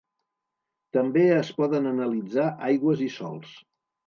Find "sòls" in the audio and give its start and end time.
3.19-3.55